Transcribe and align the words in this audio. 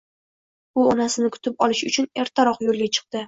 U 0.83 0.85
onasini 0.93 1.29
kutib 1.35 1.61
olish 1.67 1.83
uchun 1.91 2.09
ertaroq 2.25 2.65
yo`lga 2.71 2.89
chiqdi 2.99 3.17